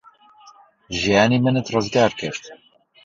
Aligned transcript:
ژیانی 0.99 1.37
منت 1.43 1.65
ڕزگار 1.73 2.11
کرد. 2.19 2.41